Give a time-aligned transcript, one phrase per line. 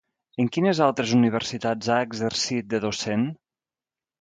[0.43, 3.29] En quines altres universitats ha exercit de docent?